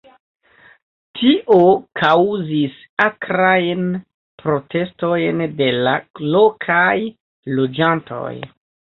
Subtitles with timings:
[1.17, 1.57] Tio
[1.99, 3.83] kaŭzis akrajn
[4.43, 5.93] protestojn de la
[6.37, 6.95] lokaj
[7.59, 8.33] loĝantoj.